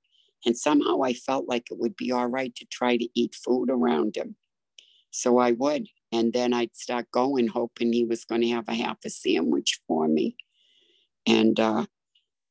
[0.45, 3.69] And somehow I felt like it would be all right to try to eat food
[3.69, 4.35] around him.
[5.11, 5.87] So I would.
[6.11, 9.79] And then I'd start going, hoping he was going to have a half a sandwich
[9.87, 10.35] for me.
[11.25, 11.85] And uh,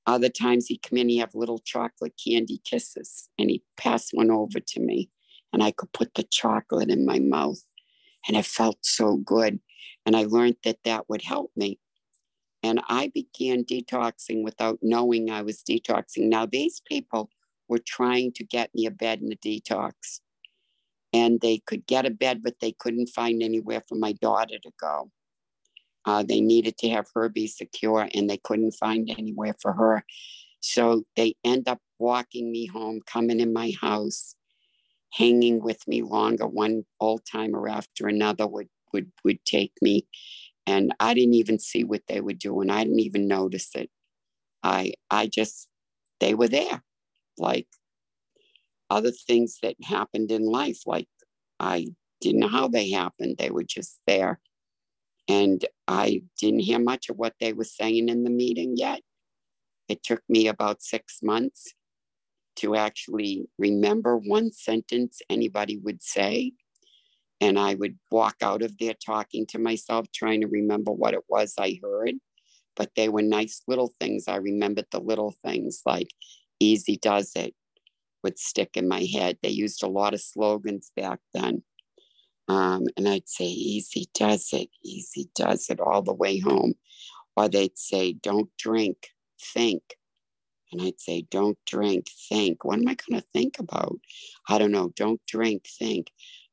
[0.07, 4.31] other times he'd come in, he'd have little chocolate candy kisses, and he'd pass one
[4.31, 5.11] over to me.
[5.53, 7.61] And I could put the chocolate in my mouth.
[8.27, 9.61] And it felt so good.
[10.07, 11.79] And I learned that that would help me.
[12.63, 16.29] And I began detoxing without knowing I was detoxing.
[16.29, 17.31] Now, these people
[17.69, 20.21] were trying to get me a bed in a detox.
[21.13, 24.71] And they could get a bed, but they couldn't find anywhere for my daughter to
[24.81, 25.11] go.
[26.07, 30.05] Uh, they needed to have her be secure, and they couldn't find anywhere for her.
[30.61, 34.35] So they end up walking me home, coming in my house,
[35.13, 36.47] hanging with me longer.
[36.47, 40.07] One old timer after another would would would take me
[40.67, 42.71] and I didn't even see what they were doing.
[42.71, 43.91] I didn't even notice it.
[44.63, 45.69] I I just
[46.21, 46.83] they were there,
[47.39, 47.69] like
[48.91, 50.81] other things that happened in life.
[50.87, 51.09] Like
[51.59, 51.89] I
[52.21, 53.37] didn't know how they happened.
[53.39, 54.41] They were just there,
[55.29, 59.01] and I didn't hear much of what they were saying in the meeting yet.
[59.89, 61.73] It took me about six months
[62.57, 66.53] to actually remember one sentence anybody would say
[67.41, 71.25] and I would walk out of there talking to myself, trying to remember what it
[71.29, 72.17] was I heard.
[72.77, 74.29] But they were nice little things.
[74.29, 76.09] I remembered the little things like
[76.61, 77.55] easy does it
[78.23, 79.39] would stick in my head.
[79.43, 81.63] They used a lot of slogans back then.
[82.49, 86.75] Um, and I'd say, easy does it, easy does it all the way home.
[87.37, 89.09] Or they'd say, don't drink,
[89.55, 89.83] think.
[90.73, 92.65] And I'd say, don't drink, think.
[92.65, 93.99] What am I going to think about?
[94.49, 94.93] I don't know.
[94.97, 96.11] Don't drink, think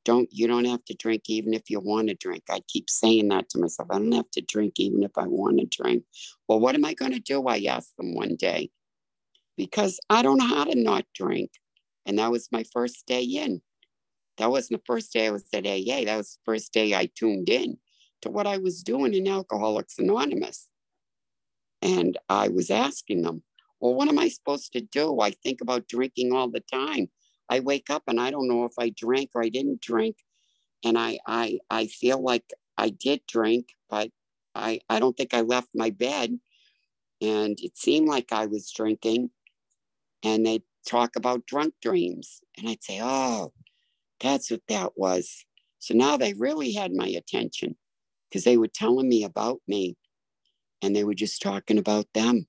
[0.07, 3.27] don't you don't have to drink even if you want to drink i keep saying
[3.27, 6.01] that to myself i don't have to drink even if i want to drink
[6.47, 8.69] well what am i going to do i asked them one day
[9.57, 11.51] because i don't know how to not drink
[12.05, 13.61] and that was my first day in
[14.37, 17.09] that wasn't the first day i was at aa that was the first day i
[17.15, 17.77] tuned in
[18.21, 20.69] to what i was doing in alcoholics anonymous
[21.81, 23.43] And I was asking them,
[23.79, 25.19] well, what am I supposed to do?
[25.21, 27.09] I think about drinking all the time.
[27.49, 30.17] I wake up and I don't know if I drank or I didn't drink.
[30.83, 32.45] And I I I feel like
[32.77, 34.11] I did drink, but
[34.55, 36.39] I, I don't think I left my bed.
[37.21, 39.31] And it seemed like I was drinking.
[40.23, 42.41] And they'd talk about drunk dreams.
[42.57, 43.53] And I'd say, oh,
[44.19, 45.45] that's what that was.
[45.79, 47.75] So now they really had my attention
[48.29, 49.95] because they were telling me about me
[50.81, 52.47] and they were just talking about them.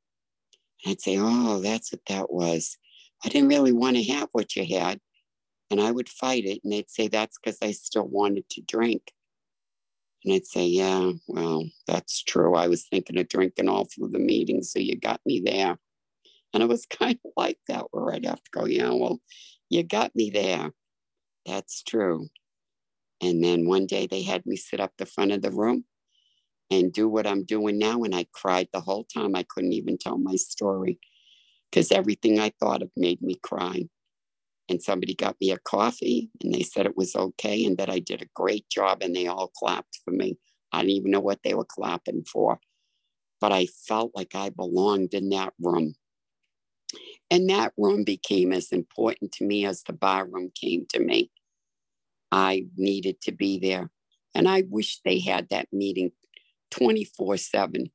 [0.85, 2.77] And I'd say, oh, that's what that was.
[3.25, 5.01] I didn't really want to have what you had.
[5.71, 6.61] And I would fight it.
[6.65, 9.13] And they'd say, that's because I still wanted to drink.
[10.25, 12.55] And I'd say, yeah, well, that's true.
[12.55, 14.63] I was thinking of drinking all through the meeting.
[14.63, 15.79] So you got me there.
[16.53, 19.21] And it was kind of like that, where I'd have to go, yeah, well,
[19.69, 20.73] you got me there.
[21.47, 22.29] That's true.
[23.21, 25.85] And then one day they had me sit up the front of the room
[26.71, 28.03] and do what I'm doing now.
[28.03, 29.35] And I cried the whole time.
[29.35, 30.99] I couldn't even tell my story
[31.71, 33.85] because everything I thought of made me cry.
[34.71, 38.01] And somebody got me a coffee and they said it was okay and that I
[38.01, 40.37] did a great job and they all clapped for me.
[40.73, 42.61] I didn't even know what they were clapping for,
[43.41, 45.95] but I felt like I belonged in that room.
[47.31, 51.31] And that room became as important to me as the bar room came to me.
[52.33, 53.91] I needed to be there.
[54.35, 56.13] And I wish they had that meeting
[56.71, 57.91] 24 7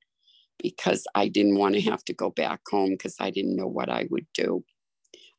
[0.61, 3.89] because I didn't want to have to go back home because I didn't know what
[3.89, 4.63] I would do.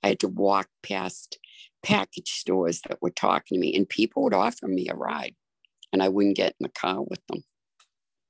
[0.03, 1.39] I had to walk past
[1.83, 5.35] package stores that were talking to me, and people would offer me a ride,
[5.93, 7.45] and I wouldn't get in the car with them.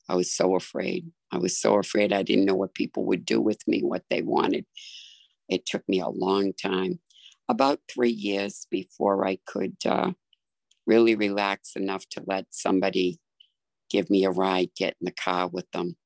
[0.09, 1.11] I was so afraid.
[1.33, 4.23] I was so afraid I didn't know what people would do with me, what they
[4.23, 4.67] wanted.
[5.49, 7.01] It took me a long time,
[7.49, 10.13] about three years before I could uh,
[10.87, 13.21] really relax enough to let somebody
[13.91, 15.97] give me a ride, get in the car with them.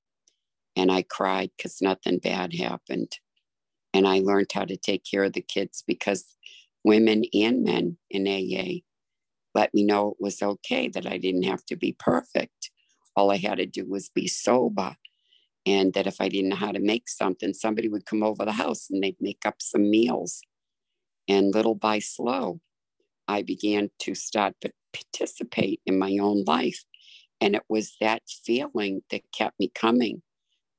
[0.76, 3.12] And I cried because nothing bad happened.
[3.94, 6.36] And I learned how to take care of the kids because
[6.84, 8.82] women and men in AA
[9.54, 12.70] let me know it was okay that I didn't have to be perfect.
[13.16, 14.94] All I had to do was be sober.
[15.68, 18.52] And that if I didn't know how to make something, somebody would come over the
[18.52, 20.40] house and they'd make up some meals.
[21.28, 22.60] And little by slow,
[23.28, 26.84] I began to start to participate in my own life.
[27.38, 30.22] And it was that feeling that kept me coming,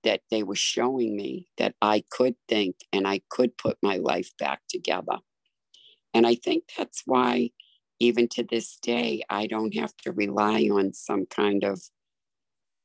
[0.03, 4.31] that they were showing me that I could think and I could put my life
[4.39, 5.19] back together.
[6.15, 7.51] And I think that's why,
[7.99, 11.79] even to this day, I don't have to rely on some kind of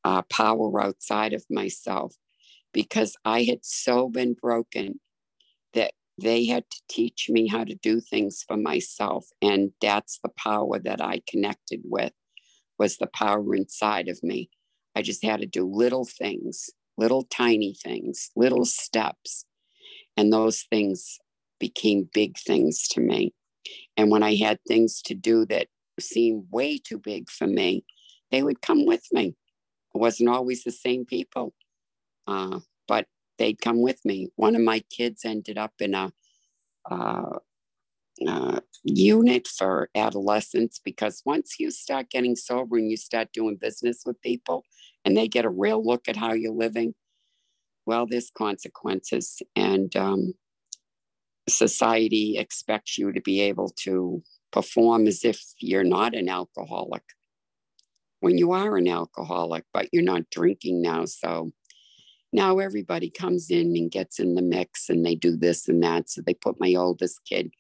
[0.05, 2.15] uh, power outside of myself
[2.73, 5.01] because I had so been broken
[5.73, 9.27] that they had to teach me how to do things for myself.
[9.43, 12.13] And that's the power that I connected with
[12.79, 14.51] was the power inside of me.
[14.95, 19.47] I just had to do little things, little tiny things, little steps.
[20.17, 21.19] And those things
[21.59, 23.33] became big things to me.
[23.97, 25.69] And when I had things to do that
[26.01, 27.85] seemed way too big for me,
[28.31, 29.35] they would come with me.
[29.95, 31.55] It wasn't always the same people,
[32.27, 33.07] uh, but
[33.39, 34.29] they'd come with me.
[34.37, 36.13] One of my kids ended up in a
[36.91, 37.39] uh,
[38.27, 44.03] uh, unit for adolescents because once you start getting sober and you start doing business
[44.07, 44.65] with people
[45.05, 46.95] and they get a real look at how you're living,
[47.87, 49.43] well, there's consequences.
[49.57, 50.35] And um,
[51.49, 54.23] society expects you to be able to
[54.53, 57.03] perform as if you're not an alcoholic
[58.25, 61.05] when you are an alcoholic, but you're not drinking now.
[61.05, 61.53] So
[62.33, 66.09] now everybody comes in and gets in the mix and they do this and that.
[66.09, 67.53] So they put my oldest kid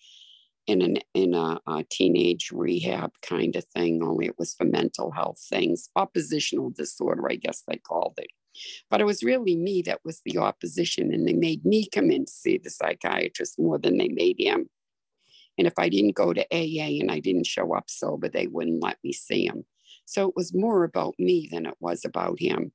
[0.66, 5.10] in an in a, a, teenage rehab kind of thing, only it was for mental
[5.10, 8.28] health things, oppositional disorder, I guess they called it.
[8.88, 12.24] But it was really me that was the opposition, and they made me come in
[12.24, 14.70] to see the psychiatrist more than they made him.
[15.58, 18.82] And if I didn't go to AA and I didn't show up sober, they wouldn't
[18.82, 19.66] let me see him.
[20.06, 22.72] So it was more about me than it was about him.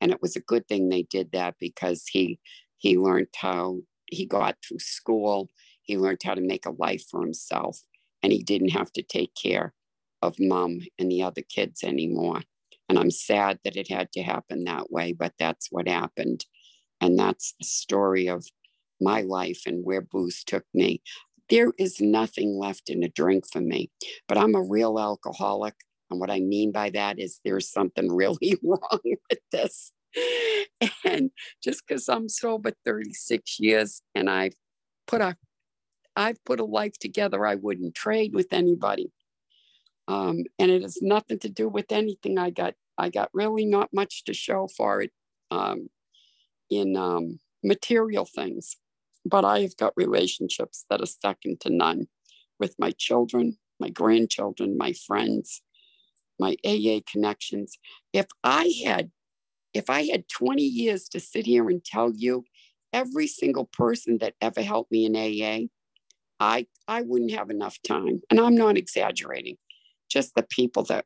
[0.00, 2.38] And it was a good thing they did that because he
[2.78, 5.50] he learned how he got through school
[5.82, 7.82] he learned how to make a life for himself
[8.22, 9.74] and he didn't have to take care
[10.22, 12.42] of mom and the other kids anymore.
[12.88, 16.44] And I'm sad that it had to happen that way, but that's what happened.
[17.00, 18.46] And that's the story of
[19.00, 21.02] my life and where booze took me.
[21.48, 23.90] There is nothing left in a drink for me,
[24.28, 25.74] but I'm a real alcoholic.
[26.10, 29.92] And what I mean by that is there's something really wrong with this.
[31.04, 31.30] And
[31.62, 34.54] just because I'm sober 36 years and I've
[35.06, 35.36] put a
[36.16, 39.12] I've put a life together I wouldn't trade with anybody.
[40.08, 42.74] Um, and it has nothing to do with anything I got.
[42.98, 45.12] I got really not much to show for it.
[45.52, 45.88] Um,
[46.70, 48.76] in um, material things,
[49.24, 52.06] but I have got relationships that are second to none
[52.58, 55.62] with my children, my grandchildren, my friends,
[56.40, 57.78] my AA connections.
[58.12, 59.10] If I had
[59.72, 62.44] if I had 20 years to sit here and tell you
[62.92, 65.68] every single person that ever helped me in AA,
[66.40, 68.20] I I wouldn't have enough time.
[68.30, 69.56] And I'm not exaggerating.
[70.08, 71.04] Just the people that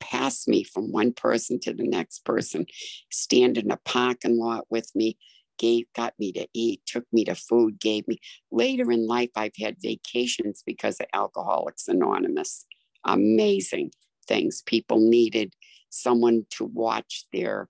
[0.00, 2.66] passed me from one person to the next person,
[3.10, 5.18] stand in a parking lot with me,
[5.58, 8.18] gave got me to eat, took me to food, gave me
[8.50, 12.64] later in life I've had vacations because of Alcoholics Anonymous.
[13.04, 13.92] Amazing
[14.30, 14.62] things.
[14.64, 15.54] People needed
[15.90, 17.68] someone to watch their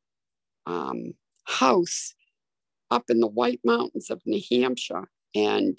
[0.66, 2.14] um, house
[2.90, 5.08] up in the White Mountains of New Hampshire.
[5.34, 5.78] And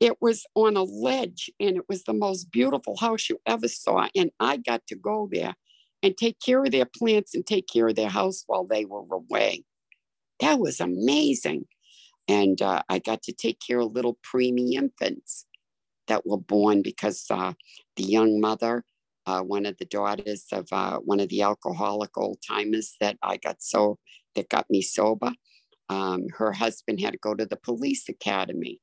[0.00, 4.08] it was on a ledge and it was the most beautiful house you ever saw.
[4.14, 5.54] And I got to go there
[6.02, 9.04] and take care of their plants and take care of their house while they were
[9.10, 9.64] away.
[10.40, 11.64] That was amazing.
[12.28, 15.46] And uh, I got to take care of little preemie infants
[16.06, 17.54] that were born because uh,
[17.96, 18.84] the young mother
[19.26, 23.36] uh, one of the daughters of uh, one of the alcoholic old timers that I
[23.38, 23.98] got so
[24.34, 25.32] that got me sober.
[25.88, 28.80] Um, her husband had to go to the police academy,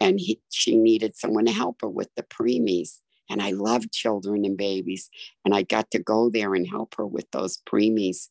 [0.00, 2.98] and he, she needed someone to help her with the preemies.
[3.30, 5.10] And I love children and babies,
[5.44, 8.28] and I got to go there and help her with those preemies.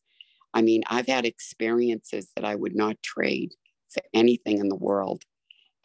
[0.54, 3.52] I mean, I've had experiences that I would not trade
[3.90, 5.22] for anything in the world.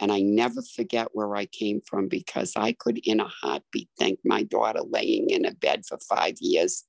[0.00, 4.18] And I never forget where I came from because I could, in a heartbeat, think
[4.24, 6.84] my daughter laying in a bed for five years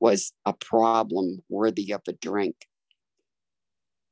[0.00, 2.56] was a problem worthy of a drink.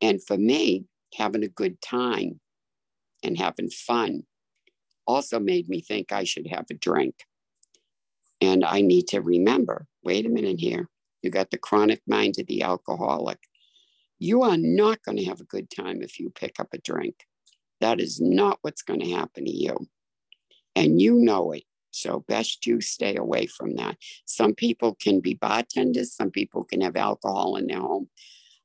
[0.00, 0.84] And for me,
[1.14, 2.40] having a good time
[3.22, 4.24] and having fun
[5.06, 7.14] also made me think I should have a drink.
[8.40, 10.88] And I need to remember wait a minute here.
[11.22, 13.38] You got the chronic mind of the alcoholic.
[14.18, 17.14] You are not going to have a good time if you pick up a drink.
[17.84, 19.76] That is not what's going to happen to you.
[20.74, 21.64] And you know it.
[21.90, 23.98] So, best you stay away from that.
[24.24, 28.08] Some people can be bartenders, some people can have alcohol in their home.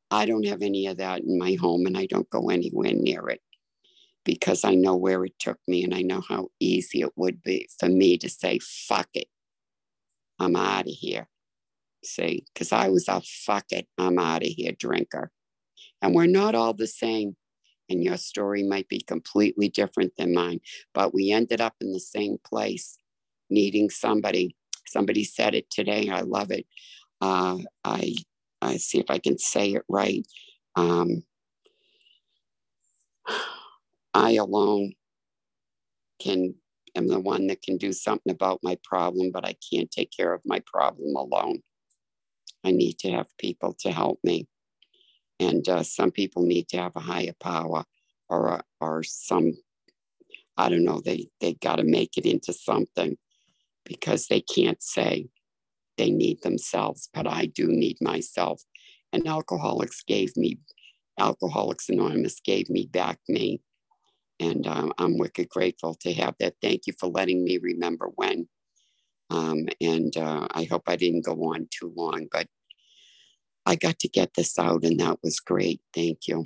[0.09, 3.27] I don't have any of that in my home, and I don't go anywhere near
[3.27, 3.41] it
[4.23, 7.67] because I know where it took me and I know how easy it would be
[7.77, 9.27] for me to say, fuck it,
[10.39, 11.27] I'm out of here.
[12.05, 15.29] See, because I was a fuck it, I'm out of here drinker.
[16.01, 17.35] And we're not all the same
[17.89, 20.59] and your story might be completely different than mine.
[20.93, 22.97] But we ended up in the same place,
[23.49, 24.55] needing somebody.
[24.87, 26.09] Somebody said it today.
[26.09, 26.65] I love it.
[27.21, 28.15] Uh, I
[28.61, 30.25] I see if I can say it right.
[30.75, 31.23] Um,
[34.13, 34.93] I alone
[36.19, 36.55] can
[36.95, 40.33] am the one that can do something about my problem, but I can't take care
[40.33, 41.61] of my problem alone.
[42.63, 44.47] I need to have people to help me.
[45.39, 47.85] And uh, some people need to have a higher power
[48.27, 49.53] or, or some,
[50.57, 53.17] I don't know, they, they got to make it into something
[53.85, 55.29] because they can't say
[55.97, 58.63] they need themselves, but I do need myself.
[59.11, 60.59] And Alcoholics gave me,
[61.19, 63.61] Alcoholics Anonymous gave me back me.
[64.39, 66.55] And um, I'm wicked grateful to have that.
[66.61, 68.47] Thank you for letting me remember when.
[69.29, 72.47] Um, and uh, I hope I didn't go on too long, but
[73.65, 75.81] I got to get this out, and that was great.
[75.93, 76.45] Thank you.